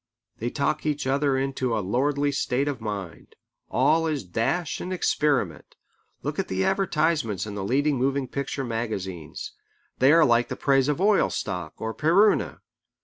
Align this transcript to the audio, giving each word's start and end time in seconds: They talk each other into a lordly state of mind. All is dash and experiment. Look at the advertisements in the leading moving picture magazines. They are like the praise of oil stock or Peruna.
They 0.39 0.49
talk 0.49 0.83
each 0.83 1.05
other 1.05 1.37
into 1.37 1.77
a 1.77 1.79
lordly 1.79 2.31
state 2.31 2.67
of 2.67 2.81
mind. 2.81 3.35
All 3.69 4.07
is 4.07 4.23
dash 4.23 4.81
and 4.81 4.91
experiment. 4.91 5.75
Look 6.23 6.39
at 6.39 6.47
the 6.47 6.65
advertisements 6.65 7.45
in 7.45 7.53
the 7.53 7.63
leading 7.63 7.97
moving 7.97 8.27
picture 8.27 8.63
magazines. 8.63 9.53
They 9.99 10.11
are 10.11 10.25
like 10.25 10.47
the 10.47 10.55
praise 10.55 10.87
of 10.87 10.99
oil 10.99 11.29
stock 11.29 11.73
or 11.77 11.93
Peruna. 11.93 12.61